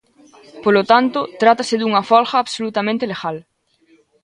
Polo 0.63 0.81
tanto, 0.91 1.19
trátase 1.41 1.75
dunha 1.77 2.05
folga 2.09 2.35
absolutamente 2.39 3.09
legal. 3.11 3.37